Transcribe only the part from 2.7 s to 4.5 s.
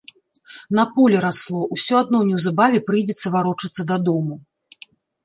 прыйдзецца варочацца дадому.